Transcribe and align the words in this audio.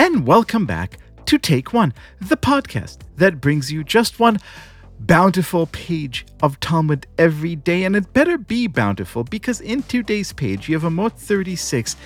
and 0.00 0.26
welcome 0.26 0.64
back 0.64 0.96
to 1.26 1.36
Take 1.36 1.74
One, 1.74 1.92
the 2.22 2.38
podcast 2.38 3.00
that 3.16 3.38
brings 3.38 3.70
you 3.70 3.84
just 3.84 4.18
one 4.18 4.38
bountiful 5.00 5.66
page 5.66 6.24
of 6.42 6.58
Talmud 6.58 7.06
every 7.18 7.54
day. 7.54 7.84
And 7.84 7.94
it 7.94 8.10
better 8.14 8.38
be 8.38 8.66
bountiful 8.66 9.24
because 9.24 9.60
in 9.60 9.82
today's 9.82 10.32
page, 10.32 10.70
you 10.70 10.78
have 10.78 10.90
Yevamot 10.90 11.12
36, 11.12 11.96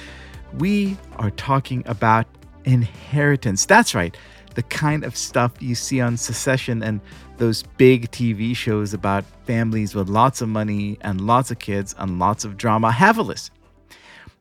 we 0.59 0.97
are 1.19 1.31
talking 1.31 1.85
about 1.87 2.27
inheritance. 2.65 3.65
That's 3.65 3.95
right, 3.95 4.17
the 4.57 4.65
kind 4.65 5.05
of 5.05 5.17
stuff 5.17 5.53
you 5.61 5.77
see 5.77 6.01
on 6.01 6.17
Succession 6.17 6.83
and 6.83 7.01
those 7.37 7.63
big 7.63 8.11
TV 8.11 8.57
shows 8.57 8.93
about 8.93 9.25
families 9.47 9.95
with 9.95 10.09
lots 10.09 10.41
of 10.41 10.49
money 10.49 10.99
and 11.03 11.21
lots 11.21 11.53
of 11.53 11.61
kids 11.61 11.95
and 11.99 12.19
lots 12.19 12.45
of 12.45 12.57
drama. 12.57 12.91
Have 12.91 13.19
a 13.19 13.23
list. 13.23 13.53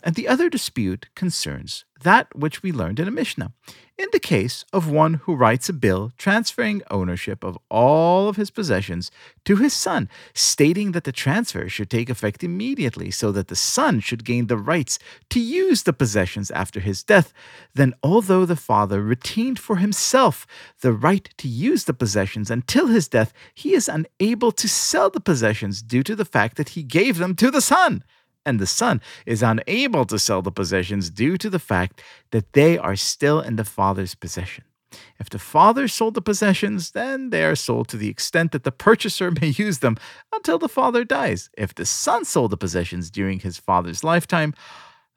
And 0.05 0.15
the 0.15 0.27
other 0.27 0.49
dispute 0.49 1.07
concerns 1.15 1.85
that 2.01 2.35
which 2.35 2.61
we 2.61 2.73
learned 2.73 2.99
in 2.99 3.07
a 3.07 3.11
Mishnah. 3.11 3.53
In 3.97 4.09
the 4.11 4.19
case 4.19 4.65
of 4.73 4.89
one 4.89 5.13
who 5.23 5.35
writes 5.35 5.69
a 5.69 5.73
bill 5.73 6.11
transferring 6.17 6.81
ownership 6.91 7.41
of 7.41 7.57
all 7.69 8.27
of 8.27 8.35
his 8.35 8.49
possessions 8.49 9.11
to 9.45 9.55
his 9.55 9.71
son, 9.71 10.09
stating 10.33 10.91
that 10.91 11.05
the 11.05 11.13
transfer 11.13 11.69
should 11.69 11.89
take 11.89 12.09
effect 12.09 12.43
immediately 12.43 13.11
so 13.11 13.31
that 13.31 13.47
the 13.47 13.55
son 13.55 14.01
should 14.01 14.25
gain 14.25 14.47
the 14.47 14.57
rights 14.57 14.99
to 15.29 15.39
use 15.39 15.83
the 15.83 15.93
possessions 15.93 16.51
after 16.51 16.81
his 16.81 17.01
death, 17.01 17.31
then 17.73 17.93
although 18.03 18.45
the 18.45 18.57
father 18.57 19.01
retained 19.01 19.59
for 19.59 19.77
himself 19.77 20.45
the 20.81 20.91
right 20.91 21.29
to 21.37 21.47
use 21.47 21.85
the 21.85 21.93
possessions 21.93 22.51
until 22.51 22.87
his 22.87 23.07
death, 23.07 23.31
he 23.53 23.73
is 23.73 23.87
unable 23.87 24.51
to 24.51 24.67
sell 24.67 25.09
the 25.09 25.21
possessions 25.21 25.81
due 25.81 26.03
to 26.03 26.15
the 26.15 26.25
fact 26.25 26.57
that 26.57 26.69
he 26.69 26.83
gave 26.83 27.19
them 27.19 27.35
to 27.35 27.49
the 27.49 27.61
son 27.61 28.03
and 28.45 28.59
the 28.59 28.67
son 28.67 29.01
is 29.25 29.43
unable 29.43 30.05
to 30.05 30.19
sell 30.19 30.41
the 30.41 30.51
possessions 30.51 31.09
due 31.09 31.37
to 31.37 31.49
the 31.49 31.59
fact 31.59 32.01
that 32.31 32.53
they 32.53 32.77
are 32.77 32.95
still 32.95 33.39
in 33.39 33.55
the 33.55 33.63
father's 33.63 34.15
possession. 34.15 34.65
If 35.19 35.29
the 35.29 35.39
father 35.39 35.87
sold 35.87 36.13
the 36.13 36.21
possessions, 36.21 36.91
then 36.91 37.29
they 37.29 37.43
are 37.43 37.55
sold 37.55 37.87
to 37.89 37.97
the 37.97 38.09
extent 38.09 38.51
that 38.51 38.63
the 38.63 38.71
purchaser 38.71 39.31
may 39.41 39.47
use 39.47 39.79
them 39.79 39.97
until 40.33 40.59
the 40.59 40.69
father 40.69 41.03
dies. 41.03 41.49
If 41.57 41.73
the 41.73 41.85
son 41.85 42.25
sold 42.25 42.51
the 42.51 42.57
possessions 42.57 43.09
during 43.09 43.39
his 43.39 43.57
father's 43.57 44.03
lifetime, 44.03 44.53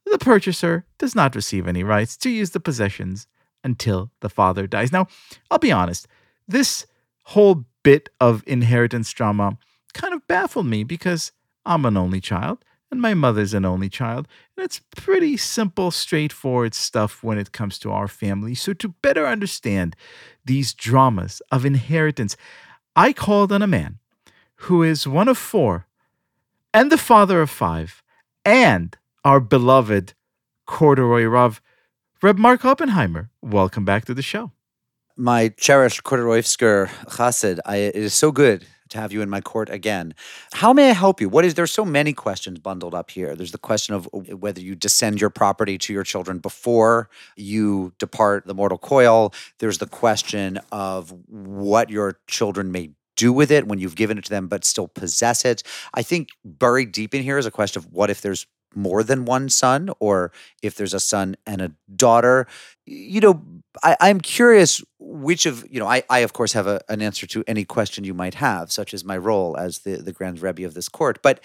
the 0.05 0.18
purchaser 0.18 0.86
does 0.98 1.14
not 1.14 1.34
receive 1.34 1.66
any 1.66 1.83
rights 1.83 2.16
to 2.18 2.30
use 2.30 2.50
the 2.50 2.61
possessions 2.61 3.27
until 3.64 4.12
the 4.20 4.30
father 4.30 4.66
dies. 4.66 4.92
Now, 4.92 5.08
I'll 5.50 5.58
be 5.58 5.72
honest, 5.72 6.06
this 6.46 6.86
whole 7.24 7.64
bit 7.83 8.08
of 8.20 8.44
inheritance 8.46 9.12
drama 9.12 9.58
kind 9.92 10.14
of 10.14 10.27
baffled 10.28 10.66
me 10.66 10.84
because 10.84 11.33
I'm 11.64 11.84
an 11.84 11.96
only 11.96 12.20
child 12.20 12.64
and 12.91 13.01
my 13.01 13.15
mother's 13.15 13.55
an 13.55 13.65
only 13.65 13.89
child. 13.89 14.29
And 14.56 14.65
it's 14.65 14.81
pretty 14.97 15.37
simple, 15.37 15.91
straightforward 15.91 16.75
stuff 16.75 17.23
when 17.23 17.39
it 17.39 17.53
comes 17.53 17.79
to 17.81 17.91
our 17.91 18.09
family. 18.09 18.55
So, 18.55 18.73
to 18.75 18.89
better 18.89 19.27
understand 19.27 19.97
these 20.45 20.73
dramas 20.73 21.42
of 21.51 21.64
inheritance, 21.64 22.37
I 22.95 23.12
called 23.12 23.53
on 23.53 23.62
a 23.62 23.67
man 23.67 23.98
who 24.61 24.83
is 24.83 25.07
one 25.07 25.29
of 25.29 25.39
four 25.39 25.87
and 26.73 26.91
the 26.91 26.98
father 26.98 27.41
of 27.41 27.51
five 27.51 28.03
and 28.45 28.97
our 29.25 29.41
beloved 29.41 30.14
corduroy 30.67 31.25
Rav, 31.25 31.61
Reb 32.23 32.39
Mark 32.39 32.64
Oppenheimer. 32.64 33.31
Welcome 33.42 33.84
back 33.84 34.05
to 34.07 34.14
the 34.14 34.23
show. 34.23 34.53
My 35.17 35.48
cherished 35.48 36.05
Corduroysker 36.05 36.89
chassid, 37.07 37.59
I, 37.64 37.77
it 37.77 37.97
is 37.97 38.14
so 38.14 38.31
good 38.31 38.67
to 38.97 39.00
have 39.00 39.12
you 39.12 39.22
in 39.22 39.30
my 39.30 39.41
court 39.41 39.70
again. 39.70 40.14
How 40.52 40.72
may 40.72 40.91
I 40.91 40.92
help 40.92 41.20
you? 41.20 41.28
What 41.28 41.44
is 41.44 41.55
there's 41.55 41.72
so 41.72 41.84
many 41.84 42.12
questions 42.12 42.58
bundled 42.58 42.94
up 42.94 43.11
here. 43.11 43.36
There's 43.36 43.52
the 43.52 43.58
question 43.58 43.94
of 43.94 44.08
uh, 44.12 44.36
whether 44.36 44.61
you 44.61 44.75
descend 44.75 45.20
your 45.20 45.30
property 45.30 45.78
to 45.78 45.92
your 45.92 46.05
children 46.05 46.39
before 46.39 47.08
you 47.36 47.92
depart 47.98 48.47
the 48.47 48.55
mortal 48.55 48.78
coil. 48.78 49.33
There's 49.58 49.78
the 49.78 49.86
question 49.86 50.58
of 50.73 51.14
what 51.29 51.90
your 51.90 52.18
children 52.27 52.73
may 52.73 52.90
do 53.17 53.33
with 53.33 53.51
it 53.51 53.67
when 53.67 53.79
you've 53.79 53.96
given 53.96 54.18
it 54.18 54.24
to 54.24 54.30
them 54.30 54.46
but 54.48 54.64
still 54.64 54.89
possess 54.89 55.45
it. 55.45 55.63
I 55.95 56.02
think 56.02 56.28
buried 56.45 56.92
deep 56.92 57.14
in 57.14 57.23
here 57.23 57.39
is 57.39 57.46
a 57.46 57.51
question 57.51 57.80
of 57.80 57.92
what 57.92 58.11
if 58.11 58.20
there's 58.20 58.46
more 58.74 59.02
than 59.02 59.24
one 59.24 59.48
son 59.48 59.90
or 59.98 60.30
if 60.63 60.77
there's 60.77 60.95
a 60.95 61.01
son 61.01 61.36
and 61.46 61.63
a 61.63 61.73
daughter. 61.95 62.46
You 62.84 63.20
know, 63.20 63.42
I, 63.83 63.97
I'm 64.01 64.20
curious 64.20 64.83
which 64.98 65.47
of 65.47 65.64
you 65.70 65.81
know 65.81 65.87
I, 65.87 66.03
I 66.11 66.20
of 66.20 66.33
course 66.33 66.53
have 66.53 66.67
a, 66.67 66.81
an 66.89 67.03
answer 67.03 67.27
to 67.29 67.45
any 67.47 67.64
question 67.64 68.05
you 68.05 68.14
might 68.14 68.35
have 68.35 68.73
such 68.73 68.95
as 68.95 69.05
my 69.05 69.17
role 69.17 69.57
as 69.57 69.81
the 69.81 69.97
the 69.97 70.13
grand 70.13 70.41
rebbe 70.41 70.64
of 70.64 70.75
this 70.75 70.89
court. 70.89 71.20
But 71.23 71.41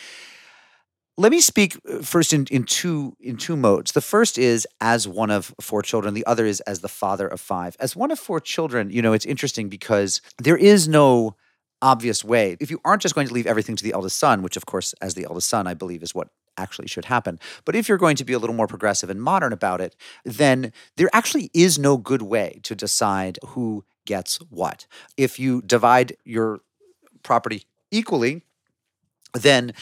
let 1.18 1.32
me 1.32 1.42
speak 1.42 1.78
uh, 1.90 2.02
first 2.02 2.34
in, 2.34 2.48
in 2.50 2.64
two 2.64 3.16
in 3.20 3.38
two 3.38 3.56
modes. 3.56 3.92
The 3.92 4.02
first 4.02 4.38
is 4.38 4.68
as 4.80 5.08
one 5.08 5.32
of 5.32 5.54
four 5.62 5.82
children. 5.82 6.14
The 6.14 6.26
other 6.26 6.46
is 6.46 6.60
as 6.62 6.80
the 6.82 6.90
father 6.90 7.28
of 7.28 7.40
five. 7.40 7.76
As 7.80 7.96
one 7.96 8.12
of 8.12 8.20
four 8.20 8.40
children 8.40 8.90
you 8.90 9.02
know 9.02 9.14
it's 9.14 9.26
interesting 9.26 9.70
because 9.70 10.22
there 10.38 10.58
is 10.58 10.88
no 10.88 11.36
obvious 11.82 12.24
way. 12.24 12.58
If 12.60 12.70
you 12.70 12.80
aren't 12.86 13.02
just 13.02 13.16
going 13.16 13.28
to 13.28 13.34
leave 13.34 13.48
everything 13.48 13.76
to 13.76 13.84
the 13.84 13.94
eldest 13.94 14.18
son 14.20 14.42
which 14.42 14.58
of 14.58 14.66
course 14.66 14.94
as 15.02 15.14
the 15.16 15.26
eldest 15.26 15.50
son 15.50 15.68
i 15.68 15.74
believe 15.74 16.04
is 16.04 16.14
what 16.14 16.30
actually 16.58 16.88
should 16.88 17.06
happen. 17.06 17.40
But 17.66 17.76
if 17.76 17.88
you're 17.88 17.98
going 17.98 18.16
to 18.18 18.26
be 18.26 18.34
a 18.34 18.40
little 18.40 18.56
more 18.56 18.68
progressive 18.68 19.10
and 19.10 19.22
modern 19.22 19.54
about 19.54 19.82
it, 19.82 19.96
then 20.26 20.74
there 20.98 21.10
actually 21.14 21.50
is 21.54 21.80
no 21.80 21.98
good 21.98 22.22
way 22.22 22.60
to 22.64 22.76
decide 22.76 23.40
who 23.48 23.86
gets 24.06 24.38
what. 24.50 24.88
If 25.18 25.40
you 25.40 25.62
divide 25.62 26.18
your 26.26 26.62
property 27.24 27.64
equally, 27.92 28.44
then 29.34 29.74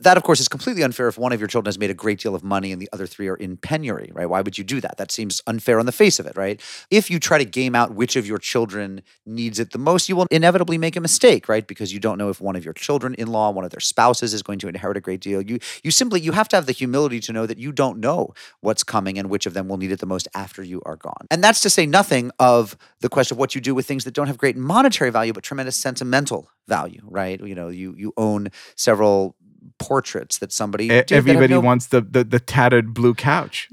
that 0.00 0.16
of 0.16 0.22
course 0.22 0.40
is 0.40 0.48
completely 0.48 0.82
unfair 0.82 1.08
if 1.08 1.18
one 1.18 1.32
of 1.32 1.40
your 1.40 1.48
children 1.48 1.68
has 1.68 1.78
made 1.78 1.90
a 1.90 1.94
great 1.94 2.20
deal 2.20 2.34
of 2.34 2.42
money 2.44 2.72
and 2.72 2.80
the 2.80 2.88
other 2.92 3.06
three 3.06 3.28
are 3.28 3.36
in 3.36 3.56
penury 3.56 4.10
right? 4.12 4.28
Why 4.28 4.40
would 4.40 4.58
you 4.58 4.64
do 4.64 4.80
that? 4.80 4.96
That 4.98 5.10
seems 5.10 5.40
unfair 5.46 5.78
on 5.78 5.86
the 5.86 5.92
face 5.92 6.18
of 6.18 6.26
it 6.26 6.36
right? 6.36 6.60
If 6.90 7.10
you 7.10 7.18
try 7.18 7.38
to 7.38 7.44
game 7.44 7.74
out 7.74 7.94
which 7.94 8.16
of 8.16 8.26
your 8.26 8.38
children 8.38 9.02
needs 9.26 9.58
it 9.58 9.72
the 9.72 9.78
most 9.78 10.08
you 10.08 10.16
will 10.16 10.26
inevitably 10.30 10.78
make 10.78 10.96
a 10.96 11.00
mistake 11.00 11.48
right? 11.48 11.66
Because 11.66 11.92
you 11.92 12.00
don't 12.00 12.18
know 12.18 12.28
if 12.28 12.40
one 12.40 12.56
of 12.56 12.64
your 12.64 12.74
children-in-law 12.74 13.50
one 13.50 13.64
of 13.64 13.70
their 13.70 13.80
spouses 13.80 14.34
is 14.34 14.42
going 14.42 14.58
to 14.58 14.68
inherit 14.68 14.96
a 14.96 15.00
great 15.00 15.20
deal. 15.20 15.40
You 15.42 15.58
you 15.82 15.90
simply 15.90 16.20
you 16.20 16.32
have 16.32 16.48
to 16.48 16.56
have 16.56 16.66
the 16.66 16.72
humility 16.72 17.20
to 17.20 17.32
know 17.32 17.46
that 17.46 17.58
you 17.58 17.72
don't 17.72 17.98
know 17.98 18.34
what's 18.60 18.84
coming 18.84 19.18
and 19.18 19.30
which 19.30 19.46
of 19.46 19.54
them 19.54 19.68
will 19.68 19.78
need 19.78 19.92
it 19.92 20.00
the 20.00 20.06
most 20.06 20.28
after 20.34 20.62
you 20.62 20.82
are 20.84 20.96
gone. 20.96 21.26
And 21.30 21.42
that's 21.42 21.60
to 21.60 21.70
say 21.70 21.86
nothing 21.86 22.30
of 22.38 22.76
the 23.00 23.08
question 23.08 23.34
of 23.34 23.38
what 23.38 23.54
you 23.54 23.60
do 23.60 23.74
with 23.74 23.86
things 23.86 24.04
that 24.04 24.14
don't 24.14 24.26
have 24.26 24.38
great 24.38 24.56
monetary 24.56 25.10
value 25.10 25.32
but 25.32 25.42
tremendous 25.42 25.76
sentimental 25.76 26.50
value, 26.68 27.02
right? 27.04 27.40
You 27.40 27.54
know, 27.54 27.68
you 27.68 27.94
you 27.96 28.12
own 28.16 28.48
several 28.76 29.34
portraits 29.78 30.38
that 30.38 30.52
somebody 30.52 30.90
everybody 30.90 31.54
no, 31.54 31.60
wants 31.60 31.86
the, 31.86 32.00
the 32.00 32.24
the 32.24 32.40
tattered 32.40 32.94
blue 32.94 33.14
couch 33.14 33.68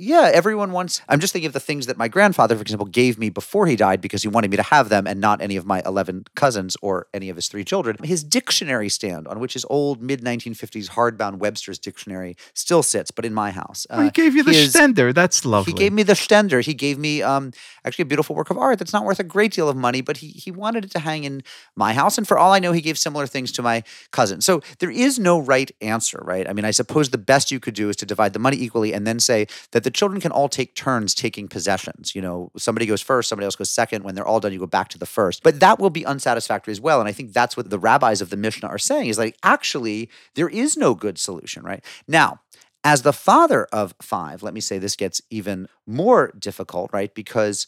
yeah 0.00 0.30
everyone 0.32 0.72
wants 0.72 1.02
i'm 1.08 1.20
just 1.20 1.32
thinking 1.32 1.46
of 1.46 1.52
the 1.52 1.60
things 1.60 1.86
that 1.86 1.96
my 1.96 2.08
grandfather 2.08 2.56
for 2.56 2.62
example 2.62 2.86
gave 2.86 3.18
me 3.18 3.28
before 3.28 3.66
he 3.66 3.76
died 3.76 4.00
because 4.00 4.22
he 4.22 4.28
wanted 4.28 4.50
me 4.50 4.56
to 4.56 4.62
have 4.62 4.88
them 4.88 5.06
and 5.06 5.20
not 5.20 5.40
any 5.40 5.56
of 5.56 5.66
my 5.66 5.82
11 5.86 6.24
cousins 6.34 6.76
or 6.82 7.06
any 7.12 7.28
of 7.28 7.36
his 7.36 7.48
three 7.48 7.64
children. 7.64 7.96
His 8.02 8.22
dictionary 8.22 8.88
stand 8.88 9.26
on 9.28 9.40
which 9.40 9.54
his 9.54 9.64
old 9.68 10.02
mid 10.02 10.22
1950s 10.22 10.90
hardbound 10.90 11.38
webster's 11.38 11.78
dictionary 11.78 12.36
still 12.54 12.82
sits 12.82 13.10
but 13.10 13.24
in 13.24 13.34
my 13.34 13.50
house. 13.50 13.86
Uh, 13.90 14.02
he 14.02 14.10
gave 14.10 14.34
you 14.34 14.42
the 14.42 14.52
his, 14.52 14.72
stender. 14.72 15.14
That's 15.14 15.44
lovely. 15.44 15.72
he 15.72 15.78
gave 15.78 15.92
me 15.92 16.02
the 16.02 16.14
stender. 16.14 16.64
He 16.64 16.74
gave 16.74 16.98
me 16.98 17.22
um, 17.22 17.52
actually 17.84 18.02
a 18.02 18.06
beautiful 18.06 18.36
work 18.36 18.50
of 18.50 18.58
art 18.58 18.78
that's 18.78 18.92
not 18.92 19.04
worth 19.04 19.20
a 19.20 19.24
great 19.24 19.52
deal 19.52 19.68
of 19.68 19.76
money 19.76 20.00
but 20.00 20.18
he 20.18 20.28
he 20.28 20.50
wanted 20.50 20.84
it 20.84 20.90
to 20.92 20.98
hang 20.98 21.24
in 21.24 21.42
my 21.76 21.92
house. 21.92 22.18
And 22.18 22.26
for 22.26 22.38
all 22.38 22.52
i 22.52 22.58
know 22.58 22.72
he 22.72 22.80
gave 22.80 22.98
similar 22.98 23.26
things 23.26 23.52
to 23.52 23.62
my 23.62 23.82
cousin 24.10 24.40
so 24.40 24.62
there 24.78 24.90
is 24.90 25.18
no 25.18 25.38
right 25.38 25.70
answer, 25.80 26.20
right? 26.22 26.48
I 26.48 26.52
mean, 26.52 26.64
I 26.64 26.70
suppose 26.70 27.10
the 27.10 27.18
best 27.18 27.50
you 27.50 27.60
could 27.60 27.74
do 27.74 27.88
is 27.88 27.96
to 27.96 28.06
divide 28.06 28.32
the 28.32 28.38
money 28.38 28.56
equally 28.56 28.92
and 28.92 29.06
then 29.06 29.20
say 29.20 29.46
that 29.72 29.84
the 29.84 29.89
children 29.90 30.20
can 30.20 30.32
all 30.32 30.48
take 30.48 30.74
turns 30.74 31.14
taking 31.14 31.48
possessions. 31.48 32.14
You 32.14 32.22
know, 32.22 32.50
somebody 32.56 32.86
goes 32.86 33.00
first, 33.00 33.28
somebody 33.28 33.44
else 33.44 33.56
goes 33.56 33.70
second. 33.70 34.04
When 34.04 34.14
they're 34.14 34.26
all 34.26 34.40
done, 34.40 34.52
you 34.52 34.58
go 34.58 34.66
back 34.66 34.88
to 34.90 34.98
the 34.98 35.06
first. 35.06 35.42
But 35.42 35.60
that 35.60 35.78
will 35.78 35.90
be 35.90 36.04
unsatisfactory 36.06 36.72
as 36.72 36.80
well. 36.80 37.00
And 37.00 37.08
I 37.08 37.12
think 37.12 37.32
that's 37.32 37.56
what 37.56 37.70
the 37.70 37.78
rabbis 37.78 38.20
of 38.20 38.30
the 38.30 38.36
Mishnah 38.36 38.68
are 38.68 38.78
saying 38.78 39.08
is 39.08 39.18
like, 39.18 39.36
actually, 39.42 40.10
there 40.34 40.48
is 40.48 40.76
no 40.76 40.94
good 40.94 41.18
solution, 41.18 41.62
right? 41.62 41.84
Now, 42.08 42.40
as 42.82 43.02
the 43.02 43.12
father 43.12 43.66
of 43.72 43.94
five, 44.00 44.42
let 44.42 44.54
me 44.54 44.60
say 44.60 44.78
this 44.78 44.96
gets 44.96 45.20
even 45.30 45.68
more 45.86 46.32
difficult, 46.38 46.90
right? 46.92 47.14
Because 47.14 47.66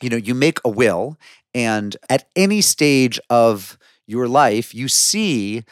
you 0.00 0.10
know, 0.10 0.16
you 0.16 0.34
make 0.34 0.58
a 0.64 0.68
will, 0.68 1.16
and 1.54 1.96
at 2.10 2.28
any 2.34 2.60
stage 2.60 3.20
of 3.30 3.78
your 4.06 4.26
life, 4.26 4.74
you 4.74 4.88
see 4.88 5.64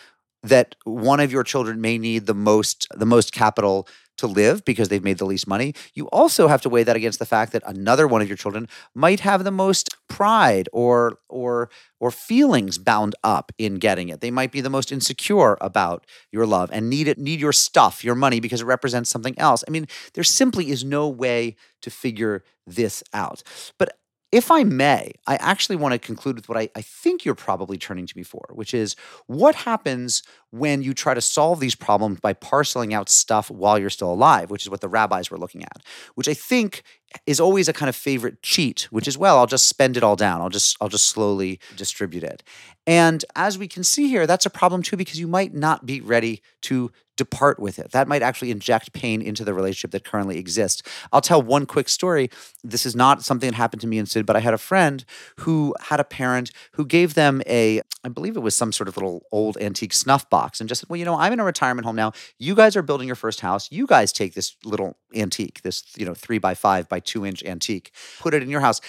that 0.42 0.74
one 0.84 1.20
of 1.20 1.32
your 1.32 1.42
children 1.42 1.80
may 1.80 1.98
need 1.98 2.26
the 2.26 2.34
most 2.34 2.86
the 2.94 3.06
most 3.06 3.32
capital 3.32 3.86
to 4.20 4.26
live 4.26 4.64
because 4.64 4.88
they've 4.88 5.04
made 5.04 5.18
the 5.18 5.26
least 5.26 5.46
money 5.46 5.74
you 5.94 6.06
also 6.08 6.48
have 6.48 6.62
to 6.62 6.68
weigh 6.68 6.82
that 6.84 6.96
against 6.96 7.18
the 7.18 7.26
fact 7.26 7.52
that 7.52 7.62
another 7.66 8.06
one 8.06 8.22
of 8.22 8.28
your 8.28 8.36
children 8.36 8.68
might 8.94 9.20
have 9.20 9.44
the 9.44 9.50
most 9.50 9.90
pride 10.08 10.68
or 10.72 11.18
or 11.28 11.70
or 12.00 12.10
feelings 12.10 12.78
bound 12.78 13.14
up 13.22 13.52
in 13.58 13.74
getting 13.76 14.08
it. 14.08 14.20
They 14.20 14.30
might 14.30 14.52
be 14.52 14.60
the 14.60 14.70
most 14.70 14.90
insecure 14.90 15.56
about 15.60 16.06
your 16.32 16.46
love 16.46 16.70
and 16.72 16.90
need 16.90 17.08
it 17.08 17.18
need 17.18 17.40
your 17.40 17.52
stuff 17.52 18.04
your 18.04 18.14
money 18.14 18.40
because 18.40 18.60
it 18.60 18.66
represents 18.66 19.10
something 19.10 19.38
else. 19.38 19.64
I 19.66 19.70
mean 19.70 19.86
there 20.14 20.24
simply 20.24 20.70
is 20.70 20.84
no 20.84 21.08
way 21.08 21.56
to 21.82 21.90
figure 21.90 22.44
this 22.66 23.02
out. 23.14 23.42
But 23.78 23.96
if 24.32 24.50
I 24.50 24.62
may, 24.62 25.12
I 25.26 25.36
actually 25.36 25.76
want 25.76 25.92
to 25.92 25.98
conclude 25.98 26.36
with 26.36 26.48
what 26.48 26.56
I, 26.56 26.68
I, 26.76 26.82
think 26.82 27.24
you're 27.24 27.34
probably 27.34 27.76
turning 27.76 28.06
to 28.06 28.16
me 28.16 28.22
for, 28.22 28.48
which 28.52 28.72
is 28.72 28.94
what 29.26 29.54
happens 29.56 30.22
when 30.50 30.82
you 30.82 30.94
try 30.94 31.14
to 31.14 31.20
solve 31.20 31.58
these 31.58 31.74
problems 31.74 32.20
by 32.20 32.32
parceling 32.32 32.94
out 32.94 33.08
stuff 33.08 33.50
while 33.50 33.78
you're 33.78 33.90
still 33.90 34.12
alive, 34.12 34.50
which 34.50 34.62
is 34.62 34.70
what 34.70 34.82
the 34.82 34.88
rabbis 34.88 35.30
were 35.30 35.38
looking 35.38 35.64
at, 35.64 35.82
which 36.14 36.28
I 36.28 36.34
think 36.34 36.84
is 37.26 37.40
always 37.40 37.68
a 37.68 37.72
kind 37.72 37.88
of 37.88 37.96
favorite 37.96 38.42
cheat, 38.42 38.88
which 38.90 39.08
is 39.08 39.18
well, 39.18 39.38
I'll 39.38 39.46
just 39.46 39.68
spend 39.68 39.96
it 39.96 40.02
all 40.02 40.16
down. 40.16 40.40
I'll 40.40 40.48
just 40.48 40.76
I'll 40.80 40.88
just 40.88 41.08
slowly 41.08 41.60
distribute 41.76 42.24
it. 42.24 42.42
And 42.86 43.24
as 43.36 43.58
we 43.58 43.68
can 43.68 43.84
see 43.84 44.08
here, 44.08 44.26
that's 44.26 44.46
a 44.46 44.50
problem 44.50 44.82
too 44.82 44.96
because 44.96 45.18
you 45.18 45.26
might 45.26 45.54
not 45.54 45.86
be 45.86 46.00
ready 46.00 46.42
to 46.62 46.90
depart 47.20 47.58
with 47.60 47.78
it. 47.78 47.90
That 47.90 48.08
might 48.08 48.22
actually 48.22 48.50
inject 48.50 48.94
pain 48.94 49.20
into 49.20 49.44
the 49.44 49.52
relationship 49.52 49.90
that 49.90 50.04
currently 50.04 50.38
exists. 50.38 50.82
I'll 51.12 51.20
tell 51.20 51.42
one 51.42 51.66
quick 51.66 51.90
story. 51.90 52.30
This 52.64 52.86
is 52.86 52.96
not 52.96 53.22
something 53.22 53.50
that 53.50 53.56
happened 53.56 53.82
to 53.82 53.86
me 53.86 53.98
in 53.98 54.06
Sid, 54.06 54.24
but 54.24 54.36
I 54.36 54.40
had 54.40 54.54
a 54.54 54.58
friend 54.58 55.04
who 55.40 55.74
had 55.80 56.00
a 56.00 56.04
parent 56.04 56.50
who 56.72 56.86
gave 56.86 57.12
them 57.12 57.42
a, 57.46 57.82
I 58.02 58.08
believe 58.08 58.36
it 58.36 58.40
was 58.40 58.54
some 58.54 58.72
sort 58.72 58.88
of 58.88 58.96
little 58.96 59.26
old 59.30 59.58
antique 59.58 59.92
snuff 59.92 60.28
box 60.30 60.60
and 60.60 60.68
just 60.68 60.80
said, 60.80 60.88
well, 60.88 60.96
you 60.96 61.04
know, 61.04 61.16
I'm 61.16 61.32
in 61.32 61.40
a 61.40 61.44
retirement 61.44 61.84
home 61.84 61.96
now. 61.96 62.12
You 62.38 62.54
guys 62.54 62.76
are 62.76 62.82
building 62.82 63.06
your 63.06 63.16
first 63.16 63.40
house. 63.40 63.70
You 63.70 63.86
guys 63.86 64.12
take 64.12 64.34
this 64.34 64.56
little 64.64 64.96
antique, 65.14 65.62
this, 65.62 65.84
you 65.96 66.06
know, 66.06 66.14
three 66.14 66.38
by 66.38 66.54
five 66.54 66.88
by 66.88 67.00
two 67.00 67.26
inch 67.26 67.44
antique, 67.44 67.92
put 68.18 68.32
it 68.32 68.42
in 68.42 68.48
your 68.48 68.60
house 68.60 68.80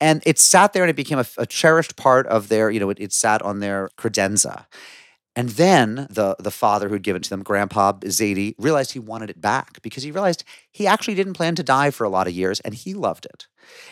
and 0.00 0.22
it 0.26 0.38
sat 0.38 0.72
there 0.72 0.82
and 0.82 0.90
it 0.90 0.96
became 0.96 1.18
a, 1.18 1.26
a 1.38 1.46
cherished 1.46 1.96
part 1.96 2.26
of 2.26 2.48
their 2.48 2.70
you 2.70 2.80
know 2.80 2.90
it, 2.90 3.00
it, 3.00 3.12
sat 3.12 3.42
on 3.42 3.60
their 3.60 3.90
credenza 3.96 4.66
and 5.36 5.50
then 5.50 6.06
the 6.10 6.34
the 6.38 6.50
father 6.50 6.88
who'd 6.88 7.02
given 7.02 7.20
it 7.20 7.24
to 7.24 7.30
them, 7.30 7.42
Grandpa 7.42 7.92
Zadie, 7.92 8.54
realized 8.58 8.92
he 8.92 8.98
wanted 8.98 9.28
it 9.28 9.40
back 9.40 9.82
because 9.82 10.02
he 10.02 10.10
realized 10.10 10.42
he 10.72 10.86
actually 10.86 11.14
didn't 11.14 11.34
plan 11.34 11.54
to 11.56 11.62
die 11.62 11.90
for 11.90 12.04
a 12.04 12.08
lot 12.08 12.26
of 12.26 12.32
years, 12.32 12.58
and 12.60 12.74
he 12.74 12.94
loved 12.94 13.26
it. 13.26 13.46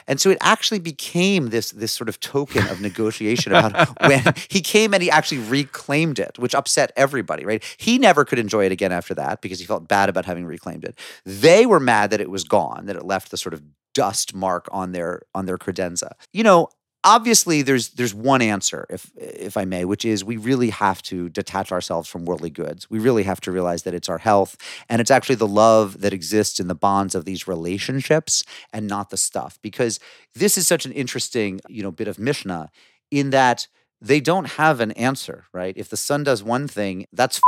And 0.09 0.21
so 0.21 0.31
it 0.31 0.39
actually 0.41 0.79
became 0.79 1.51
this 1.51 1.71
this 1.73 1.93
sort 1.93 2.09
of 2.09 2.19
token 2.19 2.67
of 2.69 2.81
negotiation 2.81 3.53
about 3.53 4.01
when 4.09 4.23
he 4.49 4.63
came 4.63 4.95
and 4.95 5.03
he 5.03 5.11
actually 5.11 5.39
reclaimed 5.39 6.19
it, 6.19 6.39
which 6.39 6.55
upset 6.55 6.93
everybody, 6.97 7.45
right? 7.45 7.63
He 7.77 7.99
never 7.99 8.25
could 8.25 8.39
enjoy 8.39 8.65
it 8.65 8.73
again 8.73 8.93
after 8.93 9.15
that 9.15 9.43
because 9.43 9.59
he 9.59 9.67
felt 9.67 9.87
bad 9.87 10.09
about 10.09 10.25
having 10.25 10.47
reclaimed 10.47 10.85
it. 10.85 10.99
They 11.27 11.67
were 11.67 11.81
mad 11.81 12.11
that 12.11 12.23
it 12.23 12.31
was 12.31 12.45
gone, 12.45 12.87
that 12.87 12.97
it 12.97 13.05
left 13.05 13.31
the 13.31 13.37
sort 13.37 13.53
of 13.53 13.63
dust 13.93 14.35
mark 14.35 14.67
on 14.73 14.93
their 14.93 15.23
on 15.35 15.45
their 15.45 15.59
credenza. 15.59 16.13
You 16.33 16.43
know, 16.43 16.69
obviously 17.05 17.63
there's 17.63 17.91
there's 17.91 18.15
one 18.15 18.41
answer 18.43 18.87
if 18.89 19.11
if 19.17 19.57
i 19.57 19.65
may 19.65 19.85
which 19.85 20.05
is 20.05 20.25
we 20.25 20.37
really 20.37 20.71
have 20.71 21.03
to 21.03 21.29
detach 21.29 21.71
ourselves 21.71 22.09
from 22.09 22.25
worldly 22.25 22.51
goods. 22.51 22.91
We 22.91 22.99
really 22.99 23.25
have 23.25 23.41
to 23.43 23.53
realize 23.53 23.83
that 23.83 23.95
it's 23.95 24.09
our 24.09 24.19
health 24.19 24.57
and 24.89 25.01
it's 25.01 25.11
actually 25.11 25.37
the 25.37 25.47
love 25.47 26.01
that 26.01 26.13
exists 26.13 26.59
in 26.61 26.69
the 26.69 26.75
bonds 26.75 27.15
of 27.15 27.25
these 27.25 27.47
relationships 27.47 28.45
and 28.73 28.87
not 28.87 29.11
the 29.11 29.17
stuff. 29.17 29.59
Because 29.63 30.01
this 30.35 30.57
is 30.59 30.67
such 30.67 30.85
an 30.87 30.93
interesting 30.93 31.61
you 31.69 31.83
know 31.83 31.91
bit 31.91 32.09
of 32.09 32.19
mishnah 32.19 32.71
in 33.11 33.31
that 33.31 33.67
they 34.01 34.21
don't 34.21 34.47
have 34.63 34.81
an 34.81 34.93
answer 34.93 35.47
right? 35.53 35.75
If 35.77 35.89
the 35.89 35.97
son 35.97 36.25
does 36.25 36.43
one 36.43 36.69
thing 36.69 37.07
that's 37.13 37.39
f- 37.39 37.43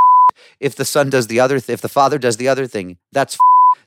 if 0.61 0.77
the 0.77 0.85
son 0.85 1.11
does 1.11 1.27
the 1.29 1.41
other 1.41 1.61
th- 1.61 1.75
if 1.75 1.81
the 1.81 1.89
father 1.89 2.19
does 2.19 2.37
the 2.37 2.49
other 2.49 2.67
thing 2.67 2.99
that's 3.13 3.35
f- 3.35 3.41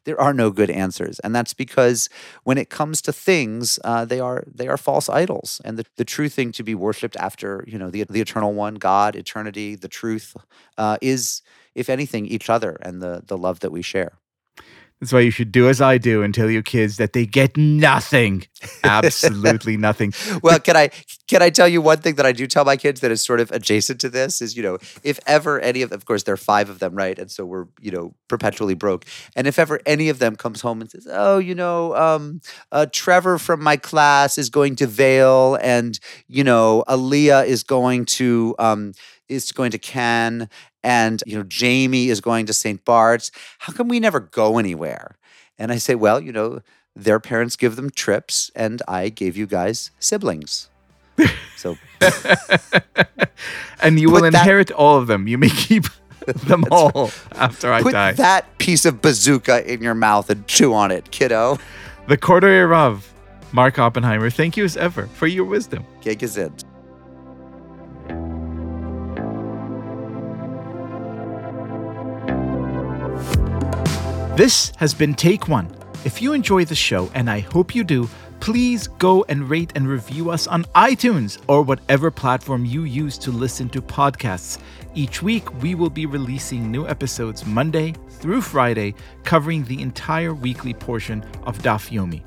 there 0.06 0.20
are 0.20 0.34
no 0.34 0.52
good 0.52 0.70
answers. 0.70 1.20
And 1.20 1.36
that's 1.36 1.54
because 1.54 2.10
when 2.44 2.58
it 2.58 2.70
comes 2.70 3.02
to 3.04 3.14
things 3.14 3.80
uh, 3.84 4.06
they 4.06 4.20
are 4.20 4.44
they 4.48 4.68
are 4.68 4.78
false 4.78 5.10
idols. 5.10 5.62
And 5.66 5.78
the, 5.78 5.86
the 5.98 6.06
true 6.06 6.30
thing 6.30 6.52
to 6.54 6.64
be 6.64 6.76
worshipped 6.76 7.18
after 7.18 7.64
you 7.68 7.78
know 7.80 7.90
the, 7.90 8.04
the 8.10 8.22
eternal 8.22 8.54
one 8.54 8.76
god 8.76 9.16
eternity 9.16 9.76
the 9.76 9.88
truth 9.88 10.36
uh, 10.78 10.98
is 11.02 11.42
if 11.76 11.90
anything 11.90 12.26
each 12.26 12.50
other 12.50 12.78
and 12.82 13.02
the 13.02 13.24
the 13.26 13.38
love 13.38 13.60
that 13.62 13.72
we 13.72 13.82
share 13.82 14.19
that's 15.00 15.14
why 15.14 15.22
you 15.22 15.32
should 15.32 15.52
do 15.52 15.70
as 15.70 15.80
I 15.80 15.98
do 15.98 16.24
and 16.24 16.36
tell 16.36 16.50
your 16.50 16.62
kids 16.62 16.98
that 16.98 17.14
they 17.14 17.26
get 17.26 17.56
nothing, 17.56 18.44
absolutely 18.84 19.78
nothing. 19.88 20.14
well, 20.44 20.60
can 20.60 20.76
I 20.76 20.90
can 21.28 21.42
I 21.42 21.50
tell 21.50 21.70
you 21.70 21.82
one 21.82 22.00
thing 22.00 22.16
that 22.16 22.26
I 22.26 22.34
do 22.34 22.48
tell 22.48 22.66
my 22.66 22.76
kids 22.76 23.00
that 23.00 23.10
is 23.10 23.24
sort 23.24 23.40
of 23.40 23.50
adjacent 23.52 24.02
to 24.02 24.10
this 24.10 24.42
is 24.42 24.58
you 24.58 24.64
know 24.64 24.78
if 25.04 25.20
ever 25.26 25.60
any 25.62 25.84
of 25.84 25.94
of 25.94 26.04
course 26.06 26.24
there 26.24 26.34
are 26.34 26.38
five 26.38 26.70
of 26.70 26.80
them 26.80 26.96
right? 26.96 27.18
And 27.18 27.32
so 27.32 27.46
we're 27.46 27.68
you 27.80 27.92
know 27.92 28.14
perpetually 28.28 28.74
broke. 28.74 29.06
And 29.36 29.48
if 29.48 29.58
ever 29.58 29.80
any 29.86 30.10
of 30.10 30.20
them 30.20 30.36
comes 30.36 30.60
home 30.62 30.82
and 30.82 30.92
says 30.92 31.08
oh 31.10 31.38
you 31.38 31.56
know 31.56 31.96
um, 31.96 32.42
uh, 32.74 32.86
Trevor 32.92 33.38
from 33.38 33.64
my 33.64 33.78
class 33.78 34.38
is 34.38 34.50
going 34.50 34.76
to 34.78 34.88
Vail 34.88 35.58
and 35.62 35.98
you 36.28 36.44
know 36.44 36.84
Aaliyah 36.90 37.46
is 37.46 37.64
going 37.64 38.04
to 38.06 38.54
um, 38.60 38.92
is 39.30 39.52
going 39.52 39.72
to 39.72 39.78
Cannes 39.78 40.50
and 40.84 41.24
you 41.26 41.38
know 41.38 41.44
Jamie 41.44 42.10
is 42.10 42.22
going 42.22 42.46
to 42.46 42.54
St. 42.54 42.84
Bart's. 42.86 43.32
How 43.60 43.74
come 43.74 43.88
we 43.88 44.00
never 44.00 44.20
go 44.20 44.58
anywhere? 44.58 45.18
And 45.58 45.72
I 45.72 45.78
say, 45.78 45.96
well, 45.96 46.22
you 46.22 46.32
know, 46.32 46.62
their 46.96 47.20
parents 47.20 47.56
give 47.56 47.76
them 47.76 47.90
trips, 47.90 48.50
and 48.56 48.82
I 48.88 49.10
gave 49.10 49.36
you 49.36 49.46
guys 49.46 49.92
siblings. 50.00 50.70
So, 51.58 51.78
and 53.82 54.00
you 54.00 54.10
will 54.10 54.24
inherit 54.24 54.68
that, 54.68 54.76
all 54.76 54.98
of 54.98 55.08
them. 55.08 55.28
You 55.28 55.38
may 55.38 55.50
keep 55.50 55.84
them 56.26 56.64
all 56.72 56.92
right. 56.94 57.14
after 57.34 57.74
I 57.74 57.82
put 57.82 57.92
die. 57.92 58.14
that 58.14 58.58
piece 58.58 58.86
of 58.86 59.02
bazooka 59.02 59.72
in 59.72 59.82
your 59.82 59.96
mouth 59.96 60.30
and 60.30 60.48
chew 60.48 60.74
on 60.74 60.92
it, 60.92 61.12
kiddo. 61.12 61.58
The 62.08 62.18
Cordoi 62.18 62.74
of 62.74 63.14
Mark 63.52 63.80
Oppenheimer. 63.80 64.30
Thank 64.30 64.58
you 64.58 64.64
as 64.64 64.78
ever 64.78 65.08
for 65.08 65.28
your 65.28 65.46
wisdom. 65.46 65.86
Is 66.06 66.38
This 74.40 74.72
has 74.78 74.94
been 74.94 75.16
Take 75.16 75.50
One. 75.50 75.70
If 76.06 76.22
you 76.22 76.32
enjoy 76.32 76.64
the 76.64 76.74
show, 76.74 77.12
and 77.14 77.30
I 77.30 77.40
hope 77.40 77.76
you 77.76 77.84
do, 77.84 78.08
please 78.40 78.88
go 78.88 79.26
and 79.28 79.50
rate 79.50 79.74
and 79.76 79.86
review 79.86 80.30
us 80.30 80.48
on 80.48 80.64
iTunes 80.76 81.42
or 81.50 81.62
whatever 81.62 82.10
platform 82.10 82.64
you 82.64 82.86
use 82.86 83.18
to 83.18 83.32
listen 83.32 83.68
to 83.72 83.82
podcasts. 83.82 84.58
Each 84.96 85.22
week, 85.22 85.62
we 85.62 85.76
will 85.76 85.90
be 85.90 86.06
releasing 86.06 86.72
new 86.72 86.88
episodes 86.88 87.46
Monday 87.46 87.94
through 88.08 88.40
Friday, 88.40 88.96
covering 89.26 89.66
the 89.66 89.82
entire 89.82 90.34
weekly 90.34 90.74
portion 90.74 91.22
of 91.44 91.58
Daf 91.58 91.92
Yomi. 91.92 92.24